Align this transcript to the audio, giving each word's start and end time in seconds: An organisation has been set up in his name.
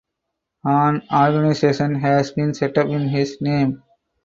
An 0.63 1.03
organisation 1.13 1.93
has 1.93 2.31
been 2.31 2.55
set 2.55 2.75
up 2.79 2.87
in 2.87 3.07
his 3.09 3.39
name. 3.39 3.83